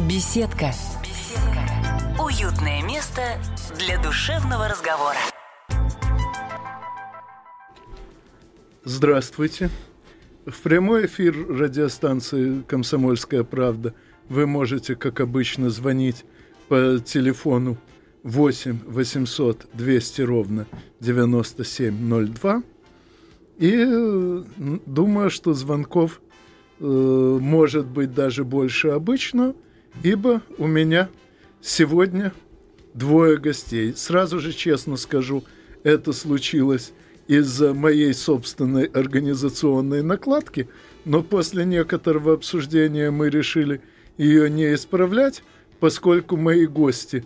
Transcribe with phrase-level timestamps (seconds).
[0.00, 0.72] Беседка.
[1.02, 2.22] Беседка.
[2.22, 3.22] Уютное место
[3.78, 5.16] для душевного разговора.
[8.84, 9.70] Здравствуйте.
[10.44, 13.94] В прямой эфир радиостанции «Комсомольская правда»
[14.28, 16.26] вы можете, как обычно, звонить
[16.68, 17.78] по телефону
[18.22, 20.66] 8 800 200 ровно
[21.00, 22.62] 9702.
[23.56, 24.44] И
[24.84, 26.20] думаю, что звонков
[26.80, 29.54] э, может быть даже больше обычного,
[30.02, 31.08] ибо у меня
[31.60, 32.32] сегодня
[32.94, 33.94] двое гостей.
[33.94, 35.44] Сразу же честно скажу,
[35.82, 36.92] это случилось
[37.28, 40.68] из-за моей собственной организационной накладки,
[41.04, 43.80] но после некоторого обсуждения мы решили
[44.16, 45.42] ее не исправлять,
[45.80, 47.24] поскольку мои гости,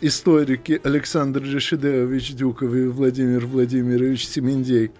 [0.00, 4.90] историки Александр Решидеович Дюков и Владимир Владимирович Семендей,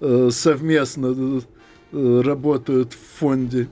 [0.00, 1.42] э, совместно
[1.92, 3.68] э, работают в фонде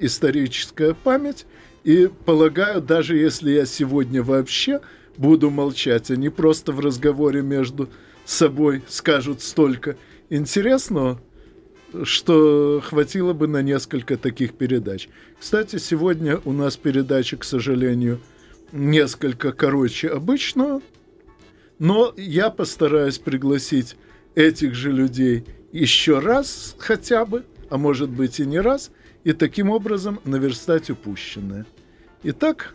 [0.00, 1.46] «Историческая память»,
[1.88, 4.82] и полагаю, даже если я сегодня вообще
[5.16, 7.88] буду молчать, они просто в разговоре между
[8.26, 9.96] собой скажут столько
[10.28, 11.18] интересного,
[12.02, 15.08] что хватило бы на несколько таких передач.
[15.40, 18.20] Кстати, сегодня у нас передача, к сожалению,
[18.70, 20.82] несколько короче обычного,
[21.78, 23.96] но я постараюсь пригласить
[24.34, 28.90] этих же людей еще раз хотя бы, а может быть и не раз,
[29.24, 31.64] и таким образом наверстать упущенное.
[32.24, 32.74] Итак,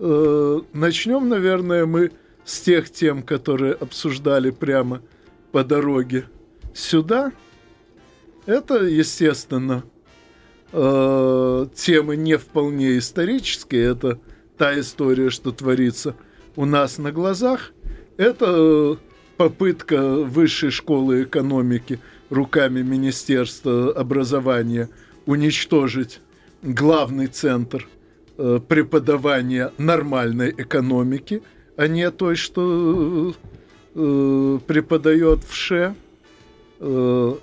[0.00, 2.10] э, начнем, наверное, мы
[2.44, 5.00] с тех тем, которые обсуждали прямо
[5.52, 6.24] по дороге
[6.74, 7.32] сюда.
[8.46, 9.84] Это, естественно,
[10.72, 13.92] э, темы не вполне исторические.
[13.92, 14.18] Это
[14.58, 16.16] та история, что творится
[16.56, 17.72] у нас на глазах.
[18.16, 18.98] Это
[19.36, 24.90] попытка высшей школы экономики руками Министерства образования
[25.26, 26.20] уничтожить
[26.62, 27.88] главный центр
[28.40, 31.42] э, преподавания нормальной экономики–
[31.80, 33.34] а не той, что
[33.94, 35.94] э, преподает в ШЕ,
[36.78, 37.34] э,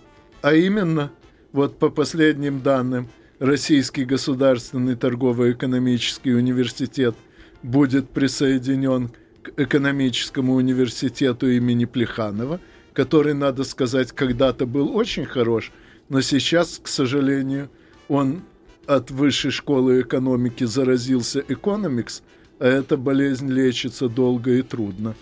[0.44, 1.12] а именно,
[1.52, 3.10] вот по последним данным,
[3.40, 7.16] Российский государственный торгово-экономический университет
[7.64, 9.10] будет присоединен
[9.42, 12.60] к экономическому университету имени Плеханова,
[12.94, 15.72] который, надо сказать, когда-то был очень хорош,
[16.10, 17.72] но сейчас, к сожалению,
[18.08, 18.44] он
[18.88, 22.24] от высшей школы экономики заразился экономикс–
[22.60, 25.16] а эта болезнь лечится долго и трудно.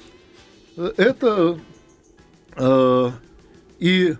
[0.78, 1.60] Это
[2.56, 3.10] э,
[3.80, 4.16] и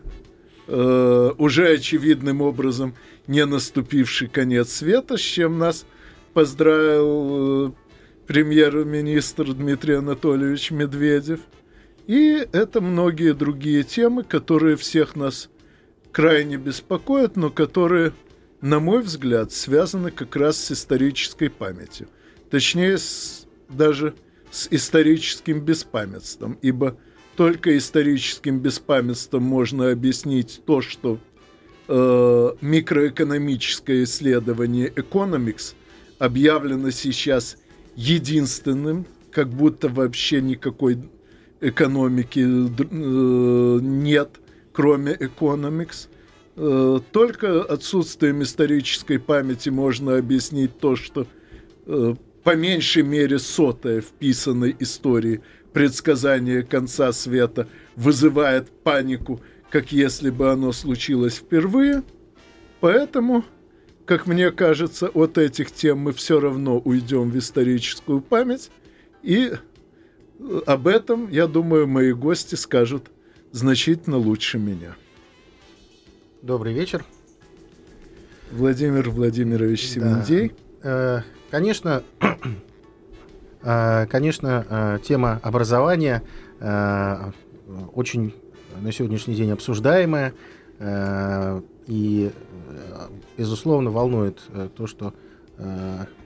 [0.68, 2.94] э, уже очевидным образом
[3.28, 5.86] не наступивший конец света, с чем нас
[6.34, 7.72] поздравил э,
[8.28, 11.40] премьер-министр Дмитрий Анатольевич Медведев.
[12.08, 15.50] И это многие другие темы, которые всех нас
[16.12, 18.12] крайне беспокоят, но которые,
[18.66, 22.08] на мой взгляд, связаны как раз с исторической памятью
[22.50, 24.16] точнее с, даже
[24.50, 26.98] с историческим беспамятством, ибо
[27.36, 31.20] только историческим беспамятством можно объяснить то, что
[31.88, 35.76] э, микроэкономическое исследование Economics
[36.18, 37.58] объявлено сейчас
[37.96, 40.98] единственным, как будто вообще никакой
[41.62, 44.40] экономики э, нет,
[44.72, 46.08] кроме Economics.
[46.58, 51.28] Э, только отсутствием исторической памяти можно объяснить то, что
[51.86, 55.42] э, по меньшей мере сотая вписанной истории
[55.74, 57.68] предсказание конца света
[57.98, 62.04] вызывает панику, как если бы оно случилось впервые.
[62.80, 63.44] Поэтому,
[64.06, 68.72] как мне кажется, от этих тем мы все равно уйдем в историческую память.
[69.24, 69.52] И
[70.40, 73.12] э, об этом, я думаю, мои гости скажут
[73.52, 74.96] значительно лучше меня.
[76.46, 77.04] Добрый вечер.
[78.52, 80.52] Владимир Владимирович Семендей.
[80.84, 81.18] Да.
[81.18, 82.04] Э, Конечно,
[83.64, 86.22] э, конечно, э, тема образования
[87.96, 88.36] очень
[88.80, 90.34] на сегодняшний день обсуждаемая
[91.88, 92.32] и,
[93.38, 94.40] безусловно, волнует
[94.76, 95.16] то, что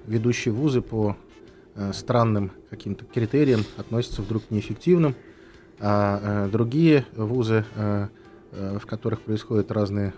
[0.06, 1.16] ведущие вузы по
[1.94, 5.16] странным каким-то критериям относятся вдруг к неэффективным,
[5.80, 7.64] а другие вузы,
[8.52, 10.14] в которых происходят разные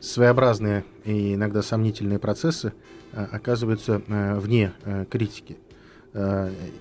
[0.00, 2.72] своеобразные и иногда сомнительные процессы,
[3.12, 5.56] Э, оказываются э, вне э, критики.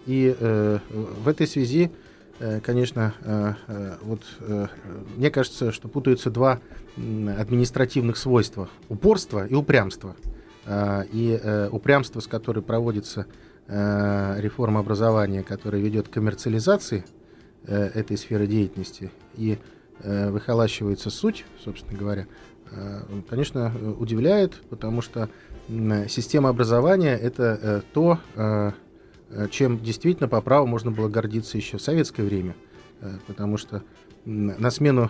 [0.05, 1.91] И в этой связи,
[2.63, 3.13] конечно,
[4.01, 4.21] вот
[5.17, 6.61] мне кажется, что путаются два
[6.95, 10.15] административных свойства– упорство и упрямство.
[11.11, 13.27] И упрямство, с которой проводится
[13.67, 17.05] реформа образования, которая ведет к коммерциализации
[17.65, 19.59] этой сферы деятельности и
[20.03, 22.27] выхолащивается суть, собственно говоря,
[23.29, 25.29] конечно, удивляет, потому что
[26.07, 28.19] система образования– это то,
[29.51, 32.55] чем действительно по праву можно было гордиться еще в советское время.
[33.25, 33.83] Потому что
[34.25, 35.09] на смену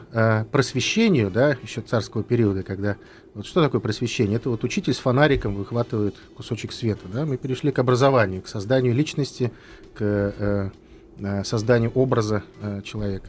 [0.51, 2.97] просвещению, да, еще царского периода, когда
[3.37, 4.37] вот что такое просвещение?
[4.37, 7.07] Это вот учитель с фонариком выхватывает кусочек света.
[7.13, 7.23] Да?
[7.23, 9.51] Мы перешли к образованию, к созданию личности,
[9.93, 10.71] к э,
[11.19, 13.27] э, созданию образа э, человека.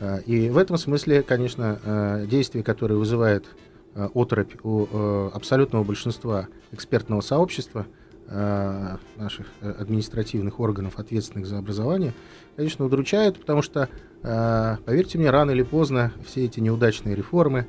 [0.00, 3.46] Э, и в этом смысле, конечно, э, действия, которые вызывают
[3.94, 7.86] э, оторопь у абсолютного большинства экспертного сообщества,
[8.28, 12.12] наших административных органов, ответственных за образование,
[12.56, 13.88] конечно, удручают, потому что,
[14.20, 17.68] поверьте мне, рано или поздно все эти неудачные реформы,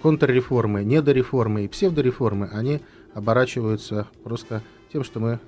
[0.00, 2.80] контрреформы, недореформы и псевдореформы, они
[3.12, 5.38] оборачиваются просто тем, что мы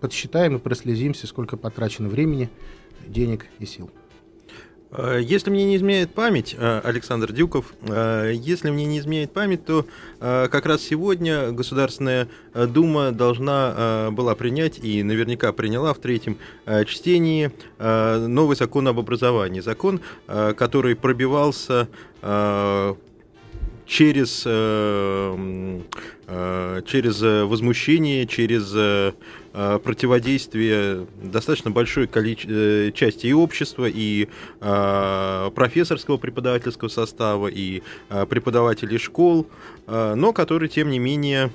[0.00, 2.50] подсчитаем и прослезимся, сколько потрачено времени,
[3.08, 3.90] денег и сил.
[5.20, 9.86] Если мне не изменяет память, Александр Дюков, если мне не изменяет память, то
[10.18, 16.38] как раз сегодня Государственная Дума должна была принять и наверняка приняла в третьем
[16.86, 19.60] чтении новый закон об образовании.
[19.60, 21.88] Закон, который пробивался
[23.90, 25.80] через, э, э,
[26.86, 29.12] через возмущение, через э,
[29.52, 32.92] противодействие достаточно большой количе...
[32.92, 34.28] части и общества, и
[34.60, 37.82] профессорского преподавательского состава, и
[38.28, 39.48] преподавателей школ,
[39.86, 41.50] но который, тем не менее,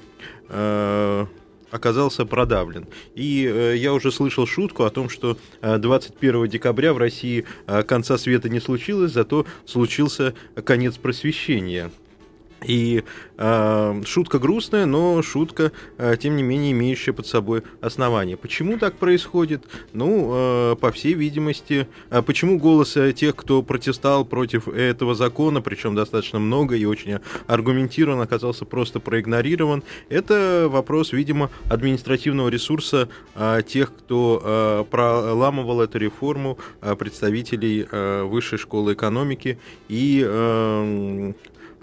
[1.72, 2.86] оказался продавлен.
[3.16, 7.46] И я уже слышал шутку о том, что 21 декабря в России
[7.88, 10.34] конца света не случилось, зато случился
[10.66, 11.92] конец просвещения.
[12.64, 13.04] И
[13.38, 18.38] э, шутка грустная, но шутка, э, тем не менее, имеющая под собой основание.
[18.38, 19.64] Почему так происходит?
[19.94, 25.96] Ну, э, по всей видимости, э, почему голос тех, кто протестовал против этого закона, причем
[25.96, 33.94] достаточно много и очень аргументированно, оказался просто проигнорирован, это вопрос, видимо, административного ресурса э, тех,
[33.94, 41.34] кто э, проламывал эту реформу, э, представителей э, Высшей школы экономики и э,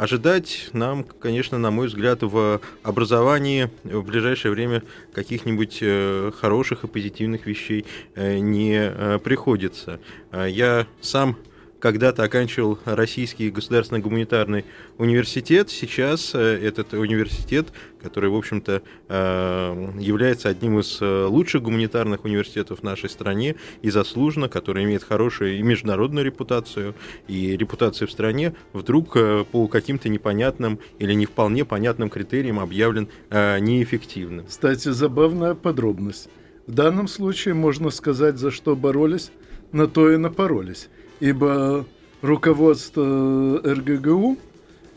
[0.03, 4.83] Ожидать нам, конечно, на мой взгляд, в образовании в ближайшее время
[5.15, 10.01] каких-нибудь э, хороших и позитивных вещей э, не э, приходится.
[10.33, 11.37] Я сам
[11.83, 14.65] когда-то оканчивал Российский государственный гуманитарный
[14.99, 15.69] университет.
[15.69, 22.79] Сейчас э, этот университет, который, в общем-то, э, является одним из э, лучших гуманитарных университетов
[22.79, 26.95] в нашей стране и заслуженно, который имеет хорошую и международную репутацию,
[27.27, 29.15] и репутацию в стране, вдруг
[29.51, 34.47] по каким-то непонятным или не вполне понятным критериям объявлен неэффективным.
[34.47, 36.29] Кстати, забавная подробность.
[36.69, 39.33] В данном случае можно сказать, за что боролись,
[39.73, 40.89] на то и напоролись
[41.23, 41.87] ибо
[42.21, 44.39] руководство РГГУ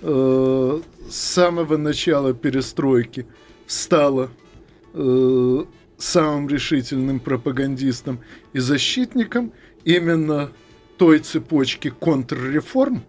[0.01, 3.27] э, с самого начала перестройки
[3.67, 4.31] стало
[4.95, 5.65] э,
[5.99, 8.19] самым решительным пропагандистом
[8.53, 9.51] и защитником
[9.83, 10.49] именно
[10.97, 13.03] той цепочки контрреформ,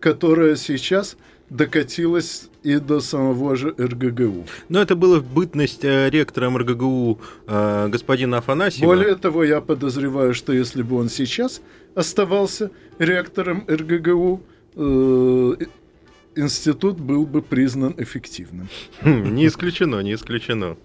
[0.00, 1.16] которая сейчас
[1.48, 4.44] докатилась и до самого же РГГУ.
[4.68, 8.86] Но это было в бытность э, ректором РГГУ э, господина Афанасьева.
[8.86, 11.60] Более того, я подозреваю, что если бы он сейчас
[11.96, 14.42] оставался ректором РГГУ,
[14.76, 15.56] э,
[16.36, 18.68] институт был бы признан эффективным.
[19.00, 20.76] Хм, не исключено, не исключено.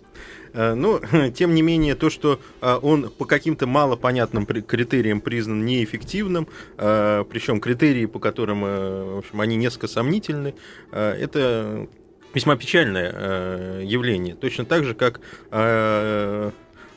[0.53, 1.01] Э, но,
[1.35, 6.47] тем не менее, то, что э, он по каким-то малопонятным критериям признан неэффективным,
[6.77, 10.55] причем критерии, по которым в общем, они несколько сомнительны,
[10.91, 11.87] это
[12.33, 14.35] весьма печальное явление.
[14.35, 15.19] Точно так же, как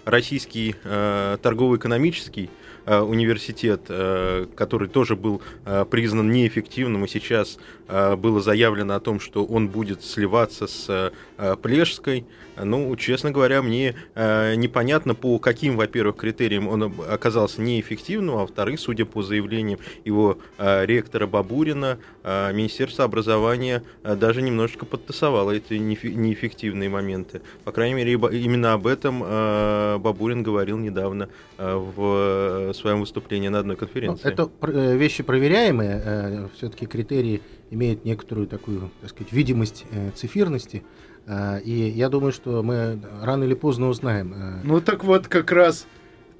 [0.04, 2.50] российский торгово-экономический
[2.86, 3.80] университет,
[4.54, 5.40] который тоже был
[5.90, 7.58] признан неэффективным, и сейчас
[7.88, 11.12] было заявлено о том, что он будет сливаться с
[11.62, 12.26] Плешской.
[12.56, 18.78] Ну, честно говоря, мне э, непонятно, по каким, во-первых, критериям он оказался неэффективным, а во-вторых,
[18.78, 25.74] судя по заявлениям его э, ректора Бабурина, э, Министерство образования э, даже немножечко подтасовало эти
[25.74, 27.42] неэффективные моменты.
[27.64, 33.58] По крайней мере, именно об этом э, Бабурин говорил недавно э, в своем выступлении на
[33.58, 34.24] одной конференции.
[34.24, 40.10] Ну, это э, вещи проверяемые, э, все-таки критерии имеют некоторую такую, так сказать, видимость э,
[40.14, 40.82] цифирности.
[41.26, 44.34] Э, и я думаю, что мы рано или поздно узнаем.
[44.34, 45.86] Э, ну так вот как раз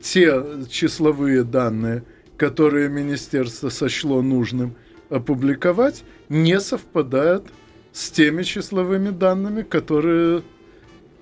[0.00, 2.04] те числовые данные,
[2.36, 4.76] которые министерство сочло нужным
[5.08, 7.46] опубликовать, не совпадают
[7.92, 10.42] с теми числовыми данными, которые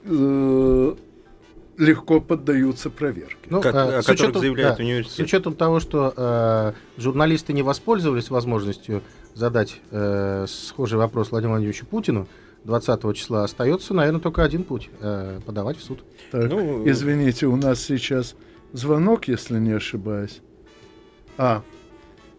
[0.04, 0.94] э,
[1.76, 3.48] легко поддаются проверке.
[3.48, 5.16] Ну, как, э, о которых заявляет да, университет.
[5.16, 9.02] С учетом того, что э, журналисты не воспользовались возможностью
[9.34, 12.28] задать э, схожий вопрос Владимиру Владимировичу Путину,
[12.64, 16.04] 20 числа остается, наверное, только один путь э, подавать в суд.
[16.30, 18.36] Так, ну, извините, у нас сейчас
[18.72, 20.40] звонок, если не ошибаюсь.
[21.38, 21.62] А,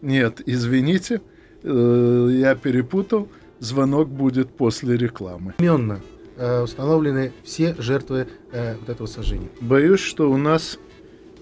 [0.00, 1.20] нет, извините,
[1.62, 3.28] э, я перепутал.
[3.60, 5.54] Звонок будет после рекламы.
[5.58, 6.00] Именно
[6.36, 9.48] установлены все жертвы э, вот этого сожжения.
[9.60, 10.78] Боюсь, что у нас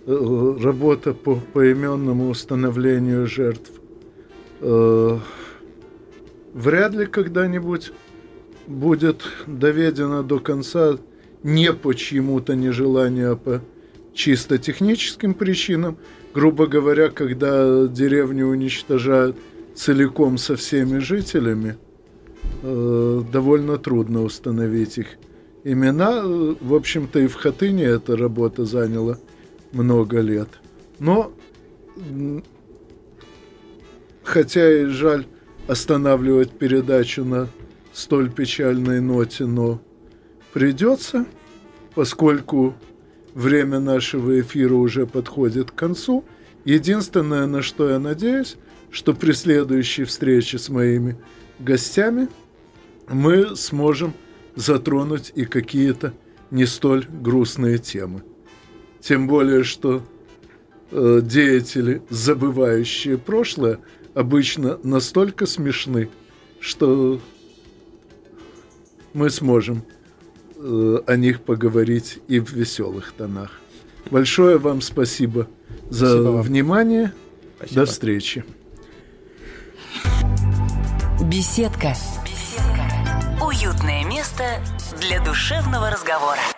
[0.06, 3.70] э, работа по поименному установлению жертв
[4.60, 5.18] э,
[6.52, 7.92] вряд ли когда-нибудь
[8.66, 10.98] будет доведена до конца
[11.42, 13.60] не по чьему-то нежеланию, а по
[14.14, 15.96] чисто техническим причинам.
[16.34, 19.36] Грубо говоря, когда деревню уничтожают
[19.74, 21.76] целиком со всеми жителями,
[22.62, 25.06] э, довольно трудно установить их
[25.64, 26.22] имена.
[26.22, 29.18] В общем-то, и в Хатыне эта работа заняла
[29.72, 30.48] много лет.
[30.98, 31.32] Но,
[34.22, 35.26] хотя и жаль
[35.66, 37.48] останавливать передачу на
[37.92, 39.80] столь печальной ноте, но
[40.52, 41.26] придется,
[41.94, 42.74] поскольку
[43.34, 46.24] время нашего эфира уже подходит к концу.
[46.64, 48.56] Единственное, на что я надеюсь,
[48.90, 51.16] что при следующей встрече с моими
[51.62, 52.28] гостями
[53.08, 54.14] мы сможем
[54.56, 56.12] затронуть и какие-то
[56.50, 58.22] не столь грустные темы.
[59.00, 60.02] Тем более, что
[60.90, 63.78] э, деятели, забывающие прошлое,
[64.14, 66.08] обычно настолько смешны,
[66.60, 67.20] что
[69.12, 69.82] мы сможем
[70.56, 73.60] э, о них поговорить и в веселых тонах.
[74.10, 75.48] Большое вам спасибо
[75.90, 76.42] за спасибо вам.
[76.42, 77.12] внимание.
[77.56, 77.80] Спасибо.
[77.80, 78.44] До встречи.
[81.32, 81.94] Беседка.
[82.26, 83.42] Беседка.
[83.42, 84.44] Уютное место
[85.00, 86.42] для душевного разговора.